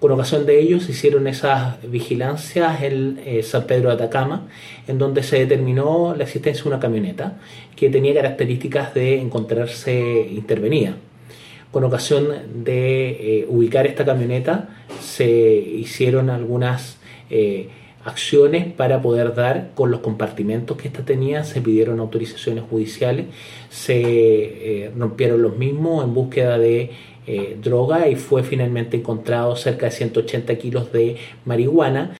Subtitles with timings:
[0.00, 4.46] Con ocasión de ello se hicieron esas vigilancias en eh, San Pedro de Atacama,
[4.86, 7.38] en donde se determinó la existencia de una camioneta
[7.74, 10.94] que tenía características de encontrarse intervenida.
[11.72, 12.28] Con ocasión
[12.62, 14.68] de eh, ubicar esta camioneta
[15.00, 17.68] se hicieron algunas eh,
[18.04, 23.26] acciones para poder dar con los compartimentos que ésta tenía, se pidieron autorizaciones judiciales,
[23.70, 26.90] se rompieron los mismos en búsqueda de
[27.30, 32.16] eh, droga y fue finalmente encontrado cerca de 180 kilos de marihuana